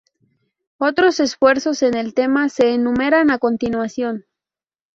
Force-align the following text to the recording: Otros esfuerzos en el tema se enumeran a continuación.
Otros 0.79 1.19
esfuerzos 1.19 1.83
en 1.83 1.93
el 1.95 2.15
tema 2.15 2.49
se 2.49 2.73
enumeran 2.73 3.29
a 3.29 3.37
continuación. 3.37 4.25